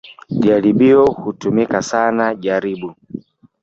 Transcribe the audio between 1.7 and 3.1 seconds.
sana jaribu"